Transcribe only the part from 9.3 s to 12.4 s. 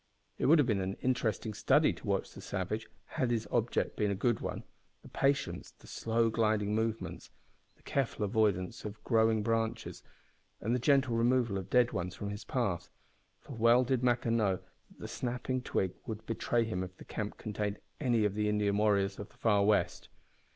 branches, and the gentle removal of dead ones from